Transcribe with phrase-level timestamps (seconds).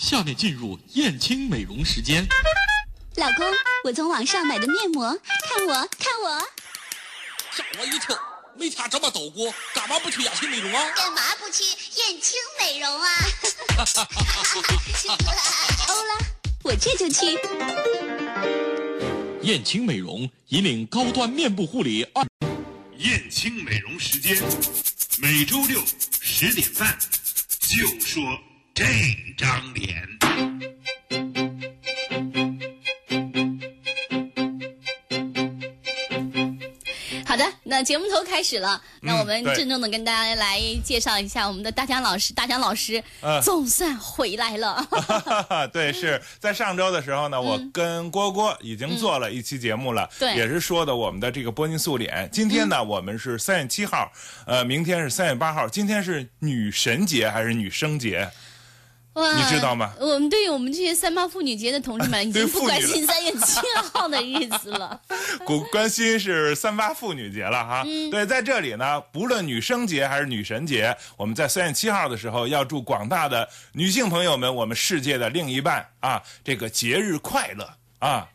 [0.00, 2.26] 下面进入燕青美容时间。
[3.16, 3.46] 老公，
[3.84, 5.14] 我从网上买的面膜，
[5.46, 6.40] 看我，看我。
[7.54, 8.18] 吓我一跳！
[8.56, 10.90] 没听这么抖过，干嘛不去雅青美容啊？
[10.96, 13.08] 干嘛不去燕青美容啊？
[15.88, 16.16] 欧啦，
[16.64, 17.38] 我这就去。
[19.42, 22.26] 燕青美容引领高端面部护理二。
[22.96, 24.42] 燕青美容时间，
[25.18, 25.84] 每周六
[26.22, 26.98] 十点半，
[27.60, 28.22] 就说
[28.80, 28.86] 这
[29.36, 29.94] 张脸。
[37.26, 42.32] 好的，那节目头开始了，那我们郑重的跟大家来介绍一下我们的大江老师。
[42.32, 44.82] 大江老师嗯总算回来了，
[45.70, 52.26] 对，是在上周的时候呢，我跟郭郭已经做了一期节目了，对也是说的我们的这个波音素脸。
[52.32, 54.10] 今天呢，我们是三月七号，
[54.46, 58.26] 呃，明天是三月八号，今天是女神节还是女生节？
[59.14, 63.58] 哇你知道吗我们对于我们这些三八妇女节的同志们， 已经不关心三月七
[63.92, 65.00] 号的日子了。
[65.44, 67.82] 关 关心是三八妇女节了哈。
[68.10, 78.28] 对，在这里呢，不论女生节还是女神节，我们在三月七号的时候，要祝广大的女性朋友们，我们世界的另一半啊，这个节日快乐啊！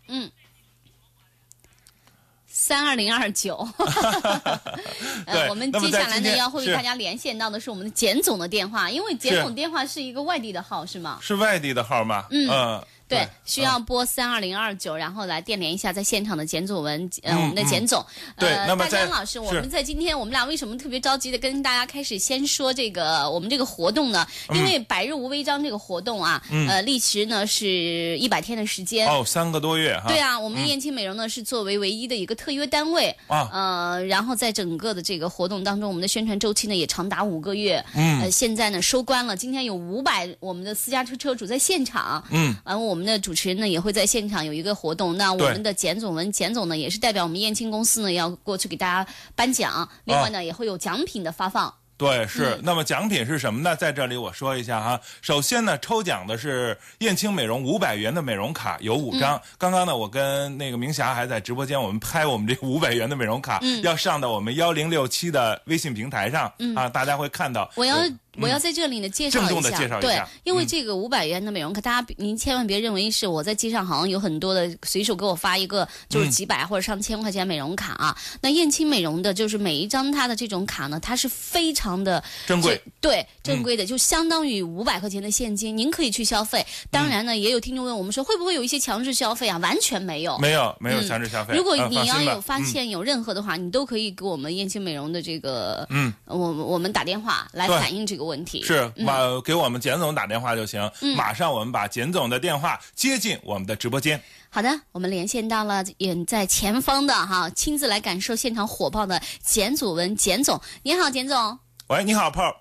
[2.66, 3.56] 三二零二九，
[5.28, 11.20] 对呃，我们接下来呢要会为大家连线到的是我们的简总的电话，因为简总电话是一个外地的号，是吗？
[11.22, 12.26] 是外地的号吗？
[12.32, 13.86] 嗯对，需要嗯。
[13.86, 18.04] 拨三二零二九，然后来电联一下在现场的简总文，呃，嗯我们的简总。
[18.38, 24.26] 对呃，大那么在江老师，我们在今天我们俩为什么特别着急的跟大家开始先说这个我们这个活动呢？
[24.56, 29.08] 因为百日无违章这个活动啊，呃，历时呢是一百天的时间。
[29.08, 30.08] 嗯哦，三个多月哈。
[30.08, 33.50] 对啊，我们燕青美容呢是作为唯一的一个特约单位啊。
[33.54, 51.74] 呃，然后在整个的这个活动当中，我们的宣传周期呢也长达五个月，嗯，呃，现在呢收官了，今天有五百我们的私家车车主在现场，嗯，然后我们的主持人呢也会在现场有一个活动，那我们的简总文简总呢也是代表我们燕青公司呢要过去给大家颁奖，另外呢、也会有奖品的发放。
[51.98, 52.60] 对，嗯是。
[52.64, 53.76] 那么奖品是什么呢？
[53.76, 55.00] 在这里我说一下哈。
[55.22, 59.42] 首先呢，抽奖的是燕青美容五百元的美容卡，有五嗯张。
[59.58, 67.70] 刚刚呢，我跟那个明霞还在直播间，我们拍我们这 五百元的美容卡，嗯要上到我们幺零六七的微信平台上、啊，大家会看到。
[67.76, 78.18] 我要有我要在这里呢介绍一下，对，因为这个五百元的美容卡，大家您千万别认为是我在街上好像有很多的随手给我发一个就是几百或者上千块钱美容卡啊。
[78.42, 82.82] 那燕青美容的就是每一张它的这种卡呢，它是非常的珍贵。
[83.02, 86.66] 对正规的，就相当于五百块钱的现金，您可以去消费。
[86.90, 89.58] 当然呢，也有听众问我们说，会不会有一些强制消费啊？
[89.60, 91.56] 完全没有，没有没有强制消费。
[91.56, 98.64] 如果嗯你要有发现有任何的话，你都可以给我们燕青美容的这个，嗯，我我们打电话来反映这个问题。
[98.64, 104.22] 是嗯马给我们简总打电话就行，马上我们把简总的电话接进我们的直播间。
[104.50, 110.62] 好的，我们连线到了远在前方的哈，亲自来感受现场火爆的简祖文简总。
[110.84, 111.60] 你好，简总。
[111.88, 112.56] 喂，你好，炮。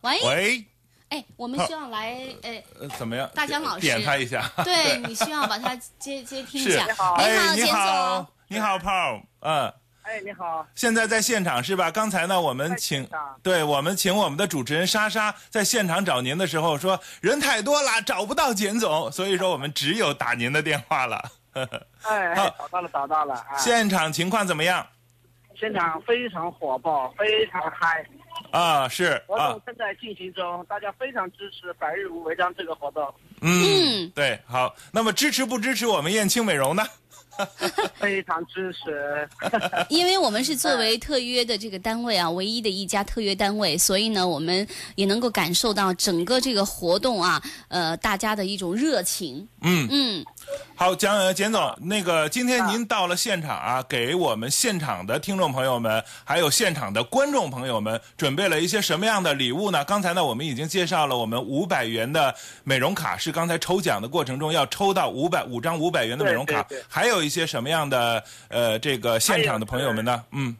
[0.00, 0.64] 喂，喂，
[1.10, 3.30] 哎，我们好需要来，哎，呃，怎么样？
[3.34, 4.50] 大江老师点他一下。
[4.64, 7.16] 对你需要把他接接听一下。，你好，
[7.54, 9.72] 简好总。，你好，炮，嗯。
[10.08, 11.90] 哎，你好，现在在现场是吧？
[11.90, 13.06] 刚才呢，我们请
[13.42, 21.22] 对我们请我们的主持人莎莎在现场找您的时候说人太多了，找不到简总，所以说我们只有打您的电话了。
[21.52, 21.62] 哎，
[22.34, 23.58] 好哎找到了，找到了啊！
[23.58, 24.86] 现场情况怎么样？
[25.54, 28.02] 现场非常火爆，非常嗨，
[28.50, 34.74] 啊，是啊活动，正在进行中，大家非常支持“百日无违章”这个活动，嗯，对，好。
[34.90, 36.82] 那么支持不支持我们燕青美容呢？
[37.98, 39.28] 非常支持。
[39.88, 49.46] 因为我们是作为特约的这个单位啊，唯一的一家特约单位，所以呢，我们也能够感受到整个这个活动啊，呃，大家的一种热情。
[49.62, 50.24] 嗯嗯，
[50.74, 59.84] 好，蒋呃简总，那个今天您到了现场啊，给我们现场的听众朋友们，还有现场的观众朋友们，准备了一些什么样的礼物呢？
[59.84, 70.24] 刚才呢，我们已经介绍了我们五百元的美容卡，是刚才抽奖的过程中要抽到五百五张五百元的美容卡对对对，还有一些什么样的呃这个现场的朋友们呢？
[70.30, 70.56] 嗯，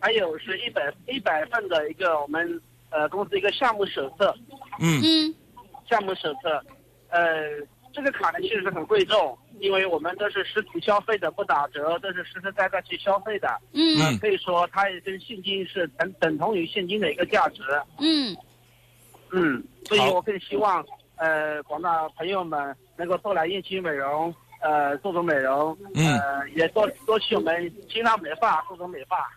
[0.00, 2.60] 还有是一百一百份的一个我们
[2.90, 4.34] 呃公司一个项目手册，
[4.80, 5.00] 嗯。
[5.02, 5.34] 嗯，
[5.88, 6.64] 项目手册，
[7.10, 7.20] 呃，
[7.92, 17.62] 这个卡呢其实是很贵重，因为我们都是实体消费的，不打折，都是实实在在去消费的，嗯嗯可以说它也跟现金是等等同于现金的一个价值。
[17.98, 18.36] 嗯，
[19.30, 20.84] 嗯，所以我更希望，
[21.16, 29.30] 呃，广大朋友们能够多来燕青美容，呃，做做美容，嗯呃，也多多去我们新浪美发做做美发。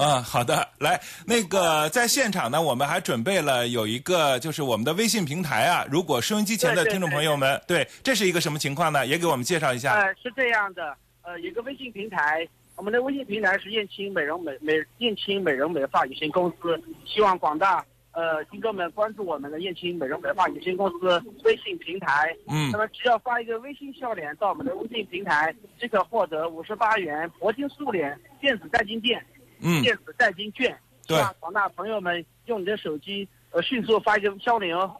[0.00, 5.84] 啊，好的，来，那个在现场呢，我们还准备了有一个，就是我们的微信平台啊。
[5.90, 9.06] 如果收音机前的听众朋友们，对，这是一个什么情况呢？
[9.06, 9.92] 也给我们介绍一下。
[10.00, 22.34] 呃，是这样的，呃，有个微信平台，我们的微信平台是燕青美容美美燕青美容美发有限公司，希望广大呃听众们关注我们的燕青美容美发有限公司微信平台。
[22.48, 29.22] 嗯那么只要发一个微信笑脸到我们的微信平台，即可获得五十八元铂金素脸电子代金券。
[29.60, 30.76] 嗯，电子代金券，
[31.06, 31.16] 对。
[31.16, 34.94] 希望广大朋友们用你的手机呃迅速发一个消领哦。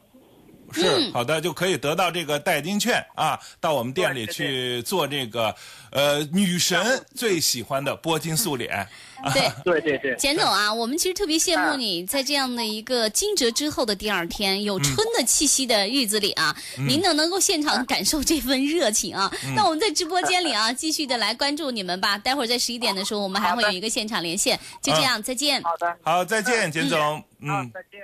[0.73, 5.53] 是好的，就可以得到这个代金券啊，到我们店里去做这个，
[5.91, 8.87] 呃，女神最喜欢的铂金素脸。
[9.35, 9.51] 对。
[9.65, 16.57] 对对对，简总啊，我们其实特别羡慕啊你在这样的一个惊蛰之后的第二天，有春的气息的日子里啊，
[16.89, 19.31] 您呢能够现场感受这份热情啊。
[19.55, 22.17] 那我们在直播间里啊， 继续的来关注你们吧。
[22.19, 24.59] 待会儿在十一点的时候，我们还会有一个现场连线。
[24.83, 25.63] 就这样，再见。
[25.63, 27.23] 好的，好，再见，简总。
[27.41, 28.01] 嗯，，再见。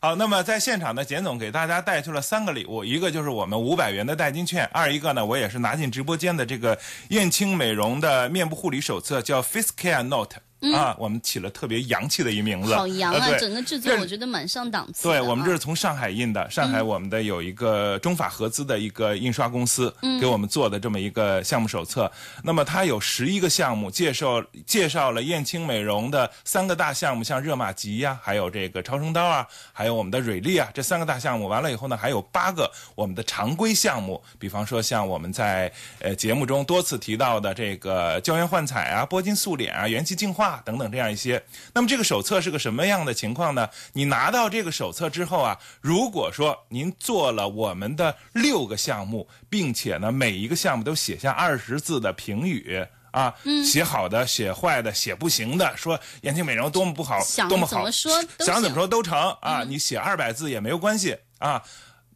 [0.00, 6.78] 好，那么在现场呢，简总给大家带去了三个礼物，一个就是我们五百元的代金券，二一个呢，我也是拿进直播间的这个
[7.10, 10.36] 燕青美容的面部护理手册，叫 Face Care Note。
[10.74, 13.26] 啊，我们起了特别洋气的一名字，好洋啊！
[13.26, 15.12] 呃整个制作我觉得蛮上档次啊。
[15.12, 22.10] 对我们这是从上海印的，上海我们的有一个中法合资的一个印刷公司给我们做的这么一个项目手册。
[22.42, 31.46] 那么它有十一个项目，介绍介绍了燕青美容的三个大项目，像热玛吉呀、还有这个超声刀啊，还有我们的蕊丽啊，这三个大项目。
[31.46, 41.42] 完了以后呢，还有八个我们的常规项目，比方说像我们在呃节目中多次提到的这个胶原焕彩啊、铂金素脸啊、元气净化等等这样一些。
[41.74, 43.68] 那么这个手册是个什么样的情况呢？
[43.92, 52.86] 你拿到这个手册之后啊，如果说您做了我们的六个项目，并且呢每一个项目都写下二十字的评语。
[53.10, 53.34] 啊，
[53.64, 57.18] 写好的，写坏的，写不行的，说眼睛美容多么不好，
[57.48, 59.64] 多么好，想怎么说都成啊！
[59.66, 61.60] 你写二百字也没有关系啊。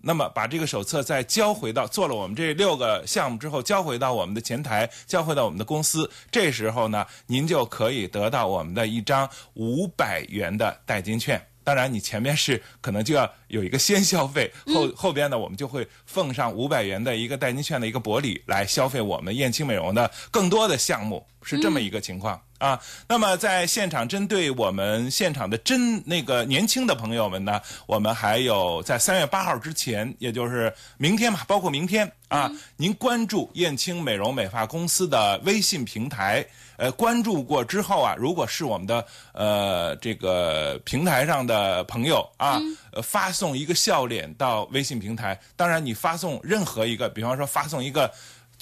[0.03, 6.11] 那么把这个手册再交回到做了我们这六个项目之后，交回到我们的前台，交回到我们的公司。
[6.31, 11.41] 这时候呢，您就可以得到我们的一张五百元的代金券。
[11.65, 22.41] 当然，你前面是可能就要有一个先消费，后后边呢，我们就会奉上五百元的一个代金券的一个薄礼来消费我们燕青美容的更多的项目，是这么一个情况。
[22.63, 42.61] 啊，那么在现场针对我们现场的真那个年轻的朋友们呢，我们还有在三月八号之前，也就是明天嘛，包括明天啊，您关注燕青美容美发公司的微信平台，呃，关注过之后啊，如果是我们的呃这个平台上的朋友啊，
[42.93, 48.09] 呃，发送一个笑脸到微信平台，当然你发送任何一个，比方说发送一个。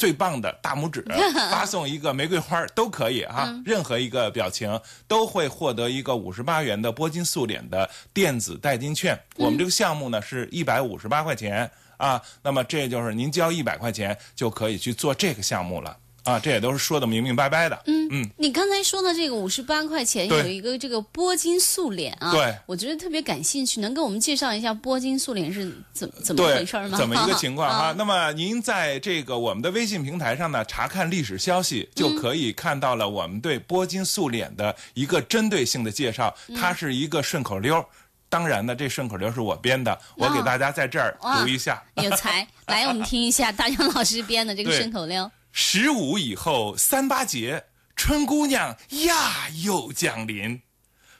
[0.00, 1.04] 最棒的大拇指，
[1.52, 9.20] 发送一个玫瑰花都可以哈、任何一个表情都会获得一个五十八元的铂金素脸的电子代金券。
[9.36, 15.94] 我们这个项目呢是一百五十八块钱啊，那么这就是您交一百块钱就可以去做这个项目了
[16.24, 17.82] 啊，这也都是说的明明白白的。
[17.86, 26.98] 嗯嗯，你刚才说的这个五十八块钱有一个这个铂金素脸啊，对我觉得特别感兴趣，能给我们介绍一下铂金素脸是怎怎么，回事吗？
[26.98, 27.76] 怎么一个情况 哈？
[27.86, 37.84] 啊那么您在这个我们的微信平台上呢，查看历史消息，就可以看到了我们对铂金素脸的一个针对性的介绍，它是一个顺口溜儿。
[38.28, 41.82] 当然呢，这顺口溜是我编的，我给大家在这儿读一下。
[41.96, 45.28] 有才， 来我们听一下大江老师编的这个顺口溜。
[45.52, 47.64] 十五以后三八节，
[47.96, 50.62] 春姑娘呀又降临，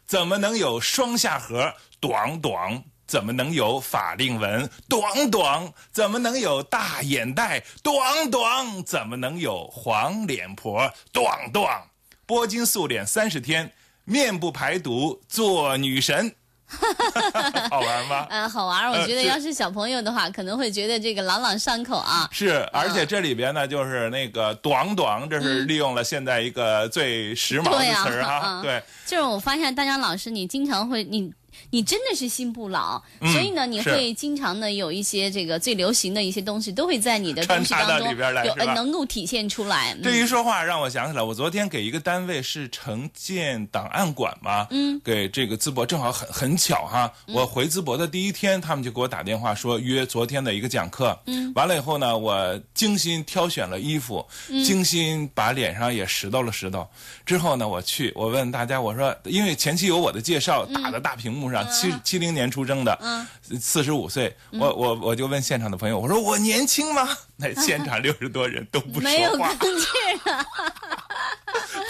[0.07, 1.75] 怎么能有双下颌？
[1.99, 4.71] 短短，怎么能有法令纹？
[4.89, 7.63] 短短，怎么能有大眼袋？
[7.83, 10.93] 短短，怎么能有黄脸婆？
[11.13, 11.91] 短短，
[12.27, 13.73] 铂金素脸三十天，
[14.05, 16.35] 面部排毒做女神，
[17.71, 18.27] 好玩吗？
[18.31, 22.29] 呃， 好玩，我觉得要是小朋友的话，可能会觉得这个朗朗上口啊。
[22.33, 28.41] 是，而且这里边呢，就是那个“短短”，这是利用了现在一个最时髦的词儿哈。
[28.45, 31.33] 嗯对，就是我发现大江老师，你经常会你。
[31.69, 39.95] 你真的是心不老，嗯所以呢，你会经常呢有一些这个最流行的一些东西，都会在你的东西当中到里边来有呃能够体现出来。
[40.03, 54.71] 这嗯一说话让我想起来，我昨天给一个单位是城建档案馆嘛，嗯，给这个淄博正好很很巧哈，我回淄博的第一天，他们就给我打电话说约昨天的一个讲课，嗯，完了以后呢，我精心挑选了衣服，嗯。
[54.71, 56.87] 精心把脸上也拾掇了拾掇，
[57.27, 63.27] 之后呢，我去，我问大家，我说，因为前期有我的介绍，打的大屏幕上，七七零年出生的，嗯，
[63.61, 67.09] 四十五岁，我我我就问现场的朋友，我说我年轻吗？
[67.41, 69.55] 那 现场六十多人都不说话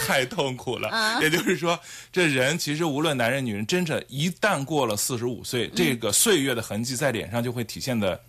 [0.07, 0.89] 太痛苦了。
[0.89, 1.79] 啊也就是说，
[2.11, 8.19] 这人其实无论男人女人，真的，一旦过了四十五岁，嗯这个岁月的痕迹在脸上就会体现的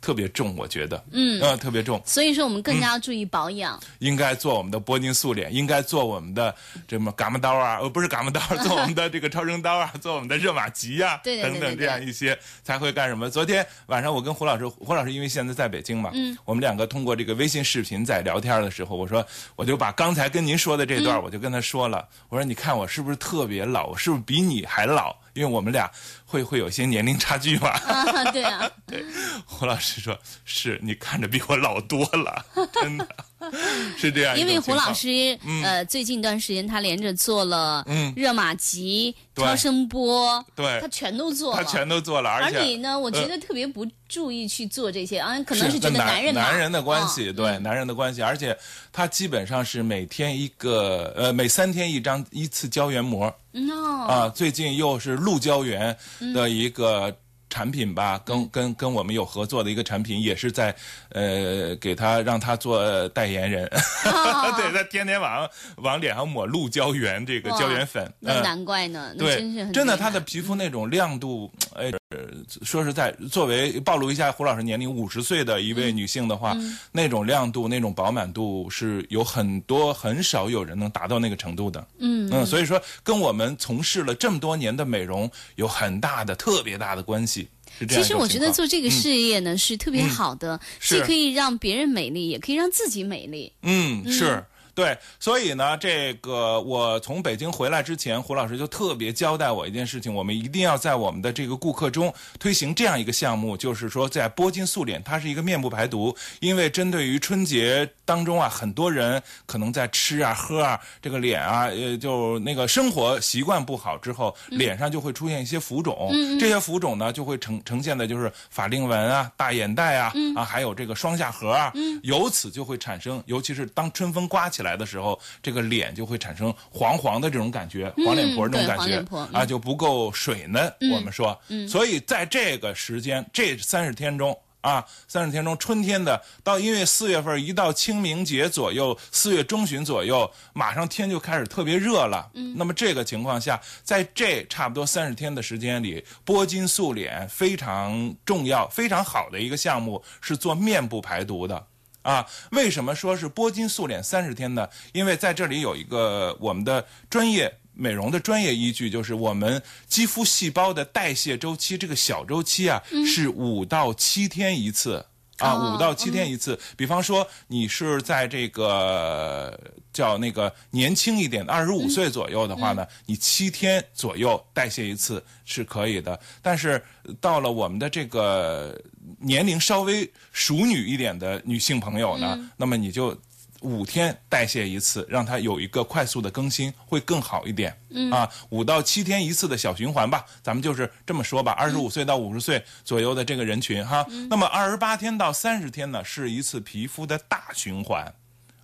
[0.00, 0.56] 特别重。
[0.56, 2.00] 我觉得，嗯，呃，特别重。
[2.06, 3.78] 所以说我们更加要注意保养。
[3.98, 6.54] 应该做我们的波金素脸，应该做我们的
[6.86, 13.28] 这么伽马刀啊，呃，不是伽马刀，做我们的这个超声刀啊，做我们的热玛吉啊， 对对对对对等等这样一些才会干什么？
[13.28, 23.86] 昨天晚上我跟胡老师，胡老师因为现在在北京嘛，嗯，我们两个通过这个微信视频在聊天的时候，我说我就把刚才跟您说的这嗯段，我就跟他说了，我说你看我是不是特别老？
[23.86, 25.16] 我是不是比你还老？
[25.32, 25.90] 因为我们俩
[26.26, 27.70] 会会有些年龄差距嘛。
[27.88, 28.70] 啊，对啊，
[29.46, 32.44] 胡老师说：“是你看着比我老多了，
[32.82, 33.08] 真的
[33.98, 38.12] 是这样一种情况。”因为胡老师、呃最近一段时间他连着做了嗯。
[38.16, 39.44] 热玛吉、对。
[39.44, 40.78] 超声波，对。
[40.80, 41.62] 他全都做了。
[41.62, 48.56] 他全都做了，而且而你呢，我觉呃得特别不注意去做这些，啊，可能是觉得男人嘛男人的关系，嗯对男人的关系，而且
[48.92, 53.32] 他基本上是每天一个呃每三天一张一次胶原膜。
[53.52, 55.96] 嗯哦，啊，最近又是鹿胶原
[56.34, 57.14] 的一个。
[57.50, 58.48] 产品吧，跟嗯。
[58.50, 60.74] 跟跟我们有合作的一个产品，也是在
[61.10, 63.68] 呃给他让他做代言人，
[64.56, 68.42] 对他天天晚上往脸上抹鹿胶原这个胶原粉，那嗯。
[68.42, 72.20] 难怪呢，那对，真是真的，他的皮肤那种亮度，哎，呃
[72.62, 76.56] 说实在，作为暴露一下胡老师年龄五十岁的一嗯位女性的话，
[76.90, 81.86] 那种亮度、那种饱满度是有很多很少有人能达到那个程度的。
[81.98, 87.46] 嗯嗯，所以说跟我们从事了这么多年的美容有很大的、特别大的关系。
[87.78, 93.52] 是这样其实我觉得做这个事业呢、是特别好的，既可以让别人美丽，也可以让自己美丽。
[93.60, 94.42] 嗯，是。
[94.78, 116.08] 对，所以呢，这个我从北京回来之前，胡老师就特别交代我一件事情，我们一定要在我们的这个顾客中推行这样一个项目，就是说，在波金素脸，它是一个面部排毒，因为针对于春节当中啊，很多人可能在吃啊、喝啊，这个脸啊，呃，就那个生活习惯不好之后，脸上就会出现一些浮肿，
[116.38, 121.72] 这些浮肿呢，就会呈呈现的就是法令纹啊、大眼袋啊，啊，还有这个双下颌啊，
[122.04, 130.72] 由此就会产生，尤其是当春风刮起来的时候，这个脸就会产生黄黄的这种感觉，黄脸婆这种感觉啊，就不够水嫩。
[130.92, 134.38] 我们说，所以在这个时间这三十天中。
[134.60, 142.28] 啊，三十天中，春天的到，因为四月份一到清明节左右，四月中旬左右，马上天就开始特别热了。
[142.34, 151.64] 嗯，那么这个情况下，在这差不多三十天的时间里，拨筋素脸非常重要、非常好的一个项目，是做面部排毒的。
[152.08, 154.66] 啊，为什么说是拨筋素脸三十天呢？
[154.94, 165.04] 因为在这里有一个我们的专业美容的专业依据，就是我们肌肤细胞的代谢周期，这个小周期啊、是五到七天一次。
[165.38, 166.58] 啊，哦五到七天一次。
[166.76, 169.58] 比方说，你是在这个
[169.92, 176.18] 叫那个年轻一点的二十五岁左右的话呢，你七天左右代谢一次是可以的。
[176.42, 178.80] 但是呃到了我们的这个
[179.20, 183.16] 年龄稍微熟女一点的女性朋友呢，那么你就。
[183.62, 187.76] 五天代谢一次，让它有一个快速的更新，会更好一点。
[187.90, 191.52] 嗯啊，五到七天一次的小循环吧，咱们就是这么说吧。
[191.52, 198.14] 二十五岁到五十岁左右的这个人群哈，那么二十八天到三十天呢，是一次皮肤的大循环。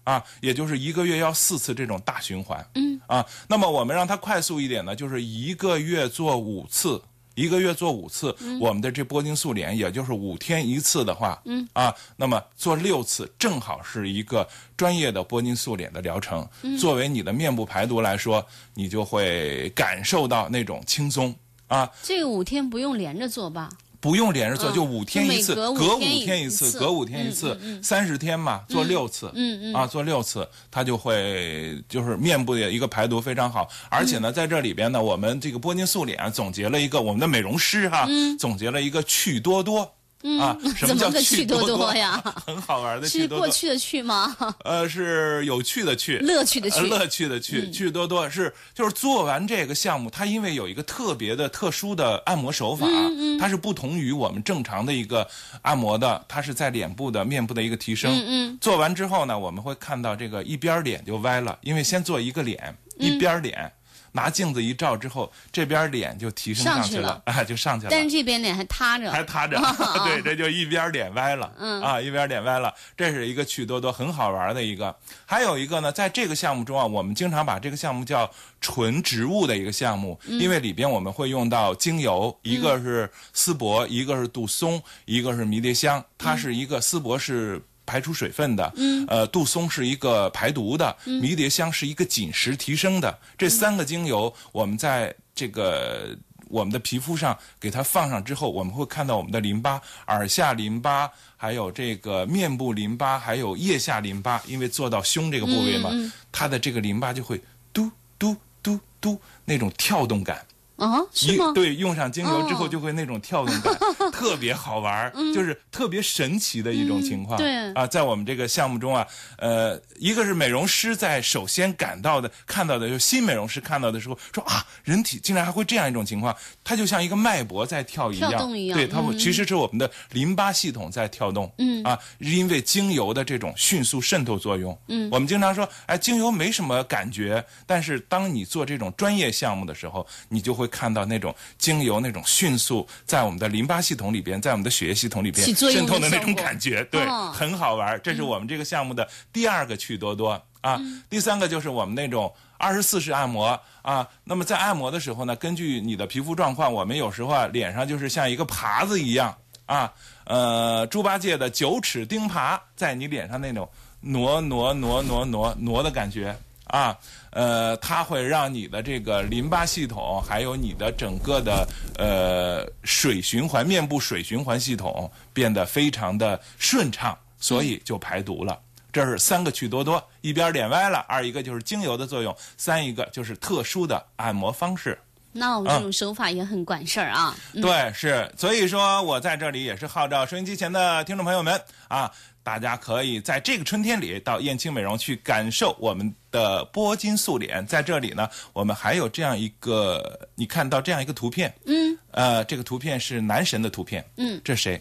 [0.05, 2.65] 啊，也就是一个月要四次这种大循环。
[2.75, 7.03] 嗯啊，那么我们让它快速一点呢，就是一个月做五次。
[7.35, 16.47] 一个月做五次，我们的这波金素脸，也就是五天一次的话，嗯啊，那么做六次，正好是一个专业的波金素脸的疗程。
[16.79, 21.35] 作为你的面部排毒来说，你就会感受到那种轻松
[21.67, 21.91] 啊。
[22.03, 23.69] 这个五天不用连着做吧？
[24.05, 24.75] 不用连着做，嗯。
[24.75, 26.71] 就五天一次，隔五天天一一次。
[26.71, 34.35] 次，隔五天一次，三十天嘛，做六次，嗯嗯啊，做六次，它就会就是面部的一个排毒非常好，而且呢，嗯。
[34.35, 38.07] 在这里边呢，我们这个波金素脸总结了一个我们的美容师哈，
[38.39, 39.95] 总结了一个趣多多。
[40.41, 44.35] 啊， 什嗯怎么叫个趣多多多 呀很好玩的趣是过去的去吗？
[44.65, 55.27] 呃，是有趣的趣，乐趣的趣乐趣的趣，趣多多是就是做完这个项目，它因为有一个特别的特殊的按摩手法，嗯它是不同于我们正常的一个
[55.63, 58.11] 按摩的，它是在脸部的面部的一个提升。
[58.13, 63.71] 嗯嗯做完之后呢，我们会看到这个一边脸就歪了，因为先做一个脸，嗯一边脸。
[64.17, 67.91] 拿镜子一照之后，这边脸就提升去上去了啊，就上去了。
[67.91, 69.59] 但是这边脸还塌着，还塌着，
[70.07, 74.95] 对，这就一边脸歪了，嗯啊，一边脸歪了，这是一个趣多多很好玩的一个。
[75.27, 78.31] 还有一个呢，在这个项目中啊，我们经常把这个项目叫
[78.61, 87.61] 纯植物的一个项目，因为里边我们会用到精油，一个是丝柏，一个是杜松，一个是迷迭香，它是一个丝柏是。
[87.87, 96.17] 排出水分的，嗯，呃，杜松是一个排毒的，迷迭香是一个紧实提升的，这三个精油我们在这个。
[96.51, 105.91] 我们的皮肤上给它放上之后，我们会看到我们的淋巴、耳下淋巴，还有这个面部淋巴，还有腋下淋巴，因为做到胸这个部位嘛，
[106.31, 107.41] 它的这个淋巴就会
[107.73, 110.47] 嘟嘟嘟嘟那种跳动感。
[110.77, 111.53] 啊，是吗？
[111.55, 113.73] 对，用上精油之后就会那种跳动感，
[114.11, 117.39] 特别好玩就是特别神奇的一种情况。
[117.39, 119.07] 对啊，在我们这个项目中啊，
[119.39, 128.77] 呃，一个是美容师在首先感到的、看到的，就新美容师看到的时候说啊，人体竟然还会这样一种情况，它就像一个脉搏在跳一样，跳动一样。
[128.77, 131.49] 对，它会其实是我们的淋巴系统在跳动。
[131.59, 134.77] 嗯啊，因为精油的这种迅速渗透作用。
[134.89, 140.64] 嗯，我们经常说，哎，精油没什么感觉，但是当你做这种专业项目的时候，你就会。
[140.65, 148.01] 会看到那种精油那种迅速在我们的淋巴系统里边，在我们的血液系统里边渗透的那种感觉，对，很好玩。
[148.03, 150.81] 这是我们这个项目的第二个趣多多啊。
[151.11, 154.09] 第三个就是我们那种二十四式按摩啊。
[154.25, 159.93] 那么在按摩的时候呢，根据你的皮肤状况，我们有时候啊脸上就是像一个耙子一样啊，
[160.25, 163.69] 呃，猪八戒的九齿钉耙在你脸上那种
[164.01, 166.35] 挪挪挪挪挪挪的感觉。
[166.69, 166.97] 啊，
[167.35, 171.67] 呃，它会让你的这个淋巴系统，还有你的整个的
[171.99, 178.59] 呃水循环、面部水循环系统变得非常的顺畅，所以就排毒了。
[178.93, 184.97] 这是三个趣多多，一边脸歪了，二一个就是精油的作用，三一个就是特殊的按摩方式。
[185.33, 187.35] 那我们这种手法也很管事儿啊。
[187.55, 192.09] 对，是，所以说我在这里也是号召收音机前的听众朋友们啊。
[192.45, 197.67] 大家可以在这个春天里到燕青美容去感受我们的波金素脸。
[197.67, 204.79] 在这里呢，我们还有这样一个，你看到这样一个图片，嗯，呃，这个图片是男神的图片，嗯，这谁？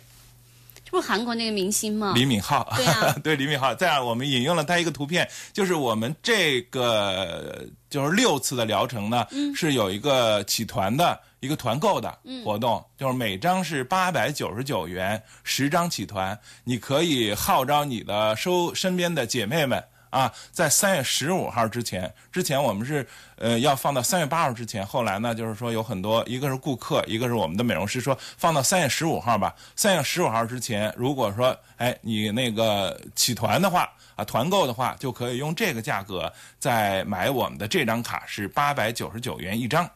[0.84, 2.12] 这不是韩国那个明星吗？
[2.14, 3.74] 李敏镐，对啊， 对李敏镐。
[3.74, 11.18] 这样我们引用了他一个图片，就是我们这个就是六次的疗程呢，是有一个起团的。
[11.44, 39.90] 一个团购的活动，就是每张是八百九十九元，十张起团，你可以号召你的收身边的姐妹们啊，在三月十五号之前，之前我们是呃要放到三月八号之前，后来呢就是说有很多，一个是顾客，一个是我们的美容师说放到三月十五号吧，三月十五号之前，如果说哎你那个起团的话啊，团购的话，就可以用这个价格再买我们的这张卡，是八百九十九元一张。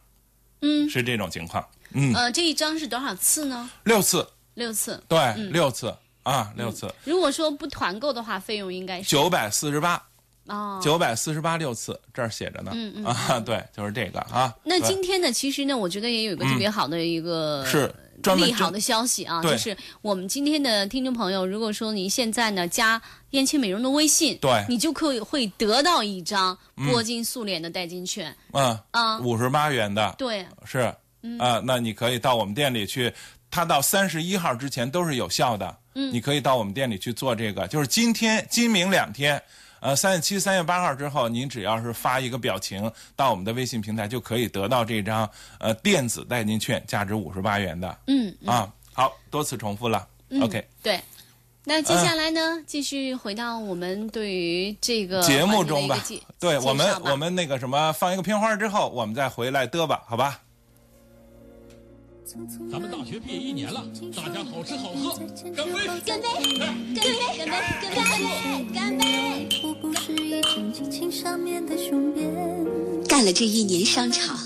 [0.60, 1.66] 嗯，是这种情况。
[1.92, 3.70] 嗯，呃，这一张是多少次呢？
[3.84, 4.26] 六次。
[4.54, 5.02] 六次。
[5.06, 5.94] 对，六次
[6.24, 6.92] 啊，六次。
[7.04, 10.02] 如果说不团购的话，费用应该是九百四十八。
[10.46, 10.80] 哦。
[10.82, 12.72] 九百四十八六次，这儿写着呢。
[12.74, 13.04] 嗯嗯。
[13.04, 14.52] 啊，对，就是这个啊。
[14.64, 17.94] 那今天呢，其实呢，我觉得也有一个特别好的一个是
[18.36, 23.00] 利好的消息啊，就是我们今天的听众朋友，如果说您现在呢加
[23.30, 28.34] 燕青美容的微信，对，你就可以会得到一张铂金素脸的代金券。
[28.52, 30.14] 嗯啊，五十八元的。
[30.18, 30.46] 对。
[30.64, 30.78] 是
[31.38, 33.12] 啊，那你可以到我们店里去，
[33.50, 35.76] 它到三十一号之前都是有效的。
[35.94, 39.42] 嗯，你可以到我们店里去做这个，就是今天、今明两天，
[39.80, 47.98] 呃，三月七、三月八号之后，您只要是发一个表情到我们的微信平台，就可以得到这张呃电子代金券，价值五十八元的。
[48.06, 50.06] 嗯啊，好多次重复了。
[50.40, 51.00] OK，对。
[51.64, 52.40] 那接下来呢？
[52.66, 56.02] 继续回到我们对于这个节目中吧。
[56.40, 60.40] 对我们，我们那个什么，放一个片花之后，我们再回来嘚吧，好吧？
[62.70, 63.82] 咱们大学毕业一年了，
[64.14, 65.18] 大家好吃好喝，
[65.56, 65.86] 干杯！
[66.04, 66.28] 干杯！
[66.58, 67.08] 干杯！
[67.38, 67.88] 干杯！
[67.94, 68.28] 干杯！
[68.74, 69.48] 干杯！
[73.08, 74.38] 干了这一年商场，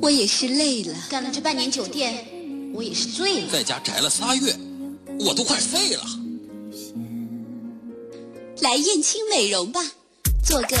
[0.00, 2.26] 我也是累了；干了这半年酒店，
[2.72, 4.56] 我也是醉了；在家宅了仨月，
[5.18, 6.02] 我都快废了。
[8.62, 9.82] 来燕青美容吧，
[10.42, 10.76] 做个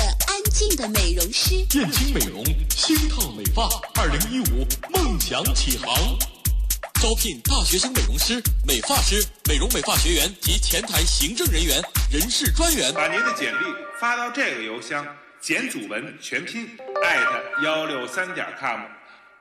[0.50, 1.54] 安静的美容师。
[1.78, 5.94] 燕青美容，星烫美发，二零一五梦想起航，
[7.00, 12.92] 招聘大学生美容师、美发师、美容美发学员及前台行政人员、人事专员。
[12.92, 13.64] 把您的简历
[14.00, 15.06] 发到这个邮箱：
[15.40, 16.68] 简祖文全拼
[17.00, 18.80] 艾特幺六三点 com，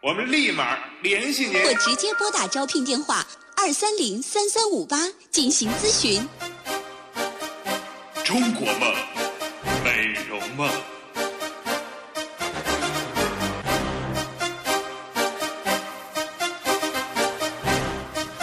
[0.04, 1.60] 我们立马联系您。
[1.64, 3.26] 或直接拨打招聘电话
[3.58, 6.24] 二三零三三五八进行咨询。
[8.24, 8.94] 中国梦，
[9.84, 10.70] 美容梦。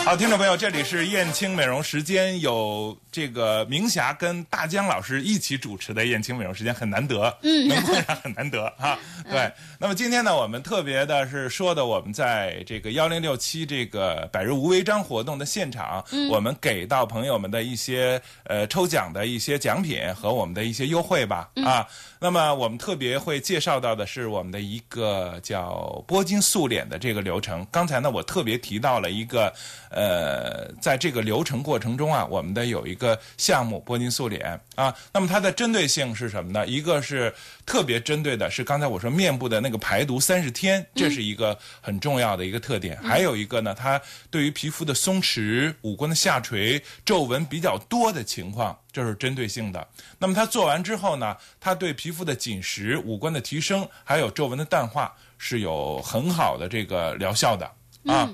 [0.07, 8.97] 好，听众朋友，这里是燕青美容时间，有这个明霞跟大江老师一起主持的燕青美容时间，很难得，嗯，能碰上很难得哈。
[9.29, 21.85] 对，那么今天呢，我们特别的是说的，我们在这个幺零六七这个百日无违章活动的现场，我们给到朋友们的一些呃抽奖的一些奖品和我们的一些优惠吧，啊，
[22.21, 27.67] 那么我们特别会介绍到的是我们的一个叫波金素脸的这个流程。
[27.73, 29.53] 刚才呢，我特别提到了一个。
[29.97, 36.67] 呃，在这个流程过程中啊，我们的有一个项目波金素脸啊，那么它的针对性是什么呢？
[36.67, 42.95] 一个是特别针对的是刚才我说面部的那个排毒三十天，这是一个很重要的一个特点。
[42.99, 43.99] 还有一个呢，它
[44.31, 49.89] 对于皮肤的松弛、五官的下垂、皱纹比较多的情况，这是针对性的。
[50.19, 57.65] 那么它做完之后呢，它对皮肤的紧实、五官的提升，还有皱纹的淡化是有很好的这个疗效的
[58.05, 58.29] 啊。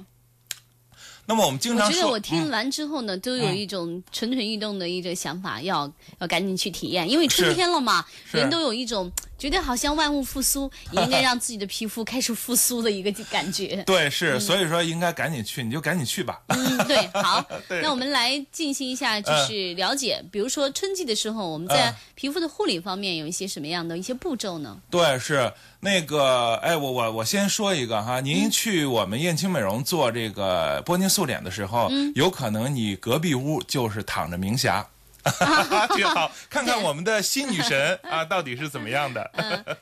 [1.24, 9.10] 那么我们经常我觉得我听完之后呢，都有一种蠢蠢欲动的一个想法，要要赶紧去体验，因为春天了嘛，人都有一种
[9.42, 13.82] 觉得好像万物复苏，也应该让自己的皮肤开始复苏的一个感觉。
[13.84, 16.40] 对，是，所以说应该赶紧去，你就赶紧去吧。
[16.46, 17.44] 嗯，对，好，
[17.82, 24.78] 那我们来进行一下，就是了解，比如说春季的时候，我们在皮肤的护理方面有一些什么样的一些步骤呢？
[24.88, 25.52] 对，是。
[25.80, 34.86] 那个，哎，我我我先说一个哈，您去我们燕青美容做这个玻尿素脸的时候，有可能你隔壁屋就是躺着明霞。
[35.94, 39.30] 挺 好，看看我们的新女神啊， 到底是怎么样的？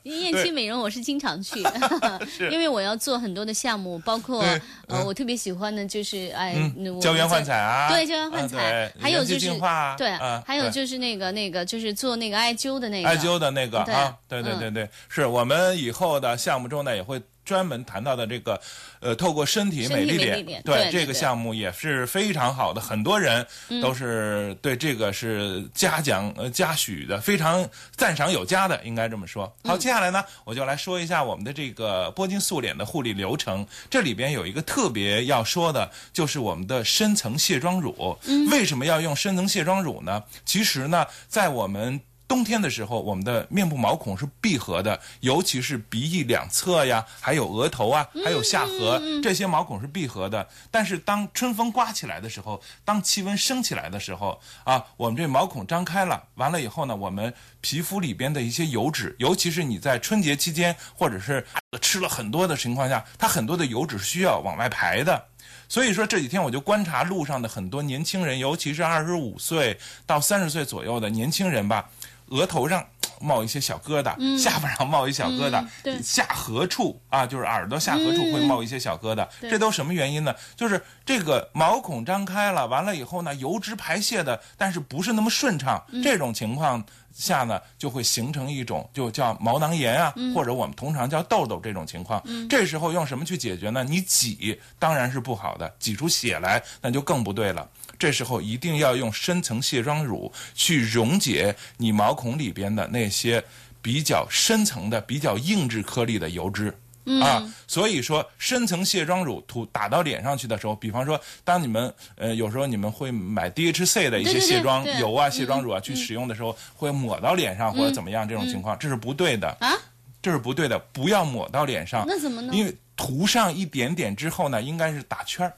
[0.02, 1.62] 燕青美容我是经常去，
[2.50, 4.44] 因为我要做很多的项目，包括
[4.86, 6.54] 呃，我特别喜欢的就是哎，
[7.00, 9.50] 胶原焕彩啊，对，胶原焕彩，还有就是
[9.96, 17.20] 对，啊，还有就是那个那个就是做那个艾灸的那个，艾灸的那个啊，对对对对，是我们以后的项目中呢也会。
[17.44, 18.60] 专门谈到的这个，
[19.00, 23.46] 呃，透过身体美丽脸，对这个项目也是非常好的，很多人
[23.82, 29.52] 都是对这个是嘉奖呃嘉许的，非常赞赏有加的，应该这么说。
[29.64, 33.66] 好，接下来呢，我就来说一下我们的这个波金素脸的护理流程。
[33.88, 38.18] 这里边有一个特别要说的，就是我们的深层卸妆乳。
[38.50, 40.22] 为什么要用深层卸妆乳呢？
[40.44, 42.00] 其实呢，在我们
[42.30, 50.48] 冬天的时候，我们的面部毛孔是闭合的，尤其是鼻翼两侧呀，还有额头啊，还有下颌这些毛孔是闭合的。
[50.70, 61.44] 但是当春风刮起来的时候，当气温升起来的时候啊，我们这毛孔张开了，完了以后呢，我们皮肤里边的一些油脂，尤其是你在春节期间或者是
[61.80, 65.24] 吃了很多的情况下，它很多的油脂需要往外排的。
[65.68, 71.88] 所以说这几天我就观察路上的很多年轻人，尤其是二十五岁到三十岁左右的年轻人吧。
[72.30, 72.84] 额头上
[73.20, 75.62] 冒一些小疙瘩，下巴上冒一小疙瘩，
[76.02, 80.34] 下颌处啊，就是耳朵下颌处会冒一些小疙瘩，这都什么原因呢？
[80.56, 92.22] 就是这个毛孔张开了，完了以后呢，油脂排泄的，但是不是那么顺畅，这种情况下呢，就会形成一种就叫毛囊炎啊，或者我们通常叫痘痘这种情况。
[92.48, 93.84] 这时候用什么去解决呢？
[93.84, 97.68] 你挤当然是不好的，挤出血来那就更不对了。
[98.00, 103.44] 这时候一定要用深层卸妆乳去溶解你毛孔里边的那些
[103.82, 106.74] 比较深层的、比较硬质颗粒的油脂
[107.22, 107.46] 啊。
[107.66, 119.76] 所以说，深层卸妆乳涂打到脸上去的时候，比方说，当你们呃有时候你们会买 DHC 的一些卸妆油啊、卸妆乳啊去使用的时候，会抹到脸上或者怎么样，这种情况这是不对的啊，
[120.22, 122.04] 这是不对的，不要抹到脸上。
[122.08, 122.50] 那怎么呢？
[122.54, 125.52] 因为涂上一点点之后呢，应该是打圈儿。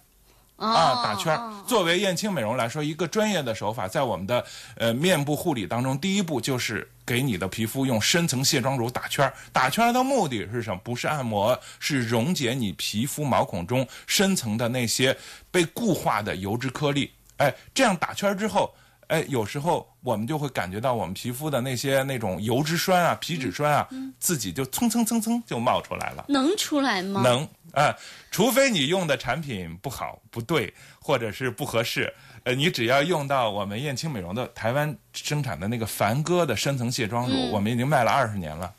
[0.62, 1.52] 啊，打圈儿。
[1.66, 4.44] 作为燕青美容来说，一个专业的手法，在我们的
[4.76, 9.34] 呃面部护理当中，第一步就是给你的皮肤用深层卸妆乳打圈儿。
[9.52, 10.80] 打圈儿的目的是什么？
[10.84, 15.16] 不是按摩，是溶解你皮肤毛孔中深层的那些
[15.50, 17.10] 被固化的油脂颗粒。
[17.38, 18.72] 哎，这样打圈儿之后，
[19.08, 23.88] 哎，有时候我们就会感觉到我们皮肤的那些那种油脂栓啊、皮脂栓啊，
[24.18, 26.24] 自己就蹭蹭蹭蹭就冒出来了。
[26.28, 27.20] 能出来吗？
[27.22, 27.48] 能。
[27.72, 27.94] 啊，
[28.30, 32.12] 除非你用的产品不好、不对，或者是不合适，
[32.44, 38.70] 呃，你只要用到我们燕青美容的台湾生产的那个凡哥的深层卸妆乳，我们已经卖了二十年了，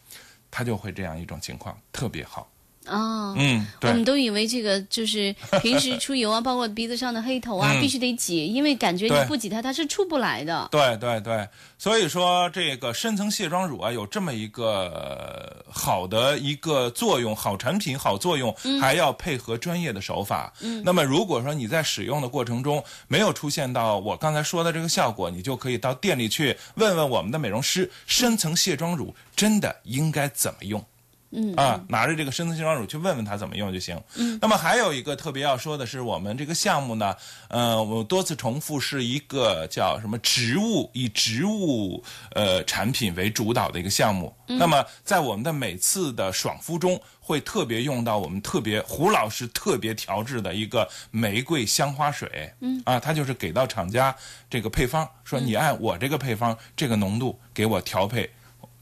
[0.51, 2.47] 它就会这样一种情况，特别好。
[2.87, 10.67] 哦，嗯，我们都以为这个就是 平时出油啊，包括鼻子上的黑头啊，必须得挤，因为感觉你不挤它，它是出不来的。
[10.71, 20.53] 对对对，所以说这个深层卸妆乳啊，有这么一个好的一个作用，好产品好作用，还要配合专业的手法。
[20.59, 30.83] 嗯，那么如果说你在使用的过程中没有出现到我刚才说的这个效果，你就可以到店里去问问我们的美容师，深层卸妆乳真的应该怎么用。
[31.35, 33.99] 嗯啊，拿着这个深层卸妆乳去问问他怎么用就行。
[34.15, 37.15] 嗯，那么还有一个特别要说的是，我们这个项目呢，
[37.49, 44.33] 呃，我多次重复是一个叫什么植物以植物呃产品为主导的一个项目。
[44.47, 52.53] 嗯那么在我们的每次的爽肤中，会特别用到我们特别胡老师特别调制的一个玫瑰香花水。
[52.59, 54.15] 嗯啊，他就是给到厂家
[54.49, 58.29] 这个配方，说你按我这个配方这个浓度给我调配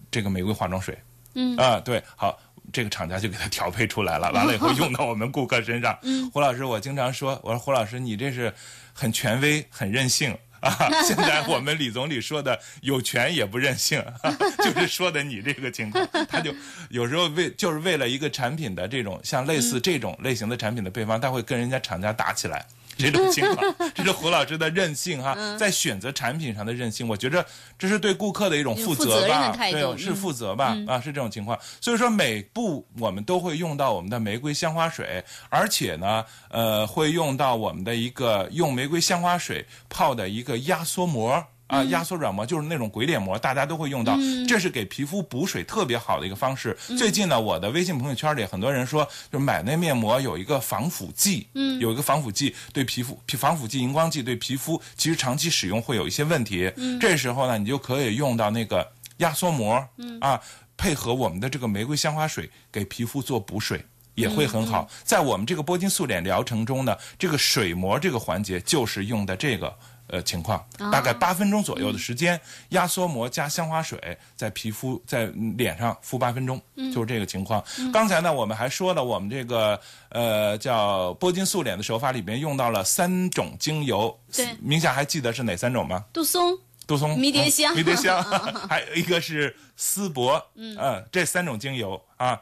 [0.09, 0.97] 这个玫瑰化妆水。
[1.35, 2.39] 嗯啊，对，好，
[2.71, 5.97] 这个厂家就给他调配出来了，完了以后 用到我们顾客身上。
[6.03, 8.53] 嗯，胡老师，我经常说，我说胡老师，你这是
[8.93, 10.77] 很权威、很任性啊！
[11.03, 14.03] 现在我们李总理说的有权也不任性，
[14.63, 16.53] 就是说的你这个情况，他就
[16.89, 22.65] 有时候为就是为了一个产品的这种像类似这种类型的产品的配方，他会跟人家厂家打起来。
[23.01, 27.45] 这种情况，这是胡老师的任性哈， 在选择产品上的任性，我觉着
[27.77, 31.57] 这是对顾客的一种负责吧，对，是负责吧，啊，是这种情况。
[31.79, 41.43] 所以说，每步我们都会用到我们的玫瑰香花水，而且呢，呃，会用到我们的一个用玫瑰香花水泡的一个压缩膜。
[41.71, 46.77] 啊，压缩软膜就是那种鬼脸膜，大家都会用到，这是给皮肤补水特别好的一个方式。
[46.99, 56.69] 最近呢，我的微信朋友圈里很多人说，就买那面膜有一个防腐剂，嗯，有一个防腐剂对皮肤，防腐剂荧光剂对皮肤其实长期使用会有一些问题。
[56.75, 58.85] 嗯，这时候呢，你就可以用到那个
[59.19, 60.41] 压缩膜，嗯啊，
[60.75, 63.81] 配合我们的这个玫瑰香花水给皮肤做补水
[64.15, 64.89] 也会很好。
[65.05, 69.73] 在我们这个波金素脸疗程中呢，这个水膜这个环节就是用的这个。
[70.11, 72.37] 呃，情况大概八分钟左右的时间，
[72.69, 73.97] 压缩膜加香花水
[74.35, 76.61] 在皮肤在脸上敷八分钟，
[76.93, 77.63] 就是这个情况。
[77.93, 86.03] 刚才呢，我们还说了，我们这个呃叫波金素脸的手法里边用到了三种精油，对，明霞还记得是哪三种吗？
[86.11, 88.21] 杜松、杜松、迷迭香、迷迭香，
[88.67, 92.37] 还有一个是丝柏，嗯，这三种精油啊，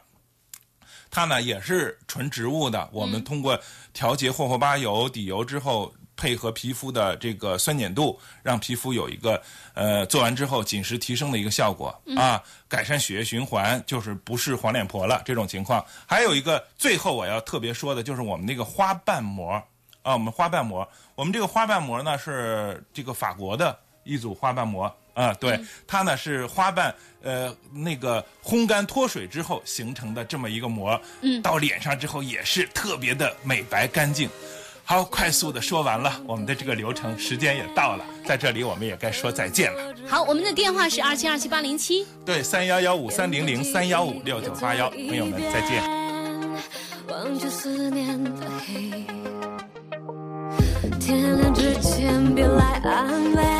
[1.12, 3.60] 它呢也是纯植物的，我们通过
[3.94, 5.94] 调节霍霍巴油底油之后。
[6.20, 9.42] 配合皮肤的这个酸碱度，让皮肤有一个
[9.74, 11.98] 呃做完之后紧实提升的一个效果。
[12.18, 15.84] 啊，改善血液循环，就是不是黄脸婆了这种情况。
[16.06, 19.54] 还有一个最后我要特别说的就是我们那个花瓣膜。
[20.02, 24.94] 啊，我们花瓣膜，我们这个花瓣膜呢是这个法国的一组花瓣膜。
[25.14, 34.30] 啊，对，它呢是花瓣呃那个烘干脱水之后形成的这么一个膜，嗯，到脸上之后也是特别的美白干净。
[34.89, 39.93] 好，快速的说完了，我们的这个流程时间也到了，在这里我们也该说再见了。
[40.08, 45.84] 好，我们的电话是二七二七八零七，对，三幺幺五三零零三幺五六九八幺，朋友们再见。
[50.99, 53.59] 天亮之前别来安慰。